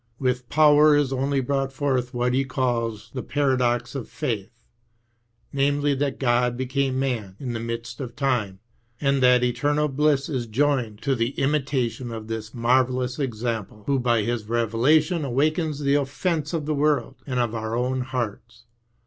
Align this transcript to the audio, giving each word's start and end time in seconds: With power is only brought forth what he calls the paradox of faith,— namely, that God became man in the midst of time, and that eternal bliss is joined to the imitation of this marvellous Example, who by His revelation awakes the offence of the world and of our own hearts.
With 0.17 0.49
power 0.49 0.95
is 0.97 1.13
only 1.13 1.41
brought 1.41 1.71
forth 1.71 2.11
what 2.11 2.33
he 2.33 2.43
calls 2.43 3.11
the 3.13 3.21
paradox 3.21 3.93
of 3.93 4.09
faith,— 4.09 4.49
namely, 5.53 5.93
that 5.93 6.19
God 6.19 6.57
became 6.57 6.97
man 6.97 7.35
in 7.39 7.53
the 7.53 7.59
midst 7.59 8.01
of 8.01 8.15
time, 8.15 8.57
and 8.99 9.21
that 9.21 9.43
eternal 9.43 9.87
bliss 9.87 10.27
is 10.27 10.47
joined 10.47 11.03
to 11.03 11.13
the 11.13 11.39
imitation 11.39 12.09
of 12.09 12.29
this 12.29 12.51
marvellous 12.51 13.19
Example, 13.19 13.83
who 13.85 13.99
by 13.99 14.23
His 14.23 14.45
revelation 14.49 15.23
awakes 15.23 15.77
the 15.77 15.93
offence 15.93 16.51
of 16.51 16.65
the 16.65 16.73
world 16.73 17.17
and 17.27 17.39
of 17.39 17.53
our 17.53 17.75
own 17.77 18.01
hearts. 18.01 18.63